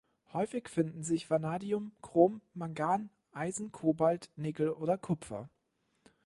Häufig 0.33 0.67
finden 0.67 1.03
sich 1.03 1.29
Vanadium, 1.29 1.91
Chrom, 2.01 2.41
Mangan, 2.55 3.11
Eisen, 3.33 3.71
Cobalt, 3.71 4.31
Nickel 4.35 4.71
oder 4.71 4.97
Kupfer. 4.97 5.47